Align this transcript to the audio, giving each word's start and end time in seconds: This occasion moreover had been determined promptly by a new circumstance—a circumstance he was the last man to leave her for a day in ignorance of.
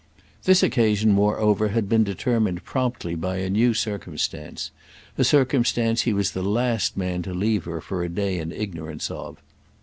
This 0.45 0.63
occasion 0.63 1.11
moreover 1.11 1.67
had 1.67 1.87
been 1.87 2.03
determined 2.03 2.63
promptly 2.63 3.13
by 3.13 3.37
a 3.37 3.51
new 3.51 3.75
circumstance—a 3.75 5.23
circumstance 5.23 6.01
he 6.01 6.11
was 6.13 6.31
the 6.31 6.41
last 6.41 6.97
man 6.97 7.21
to 7.21 7.35
leave 7.35 7.65
her 7.65 7.81
for 7.81 8.03
a 8.03 8.09
day 8.09 8.39
in 8.39 8.51
ignorance 8.51 9.11
of. 9.11 9.39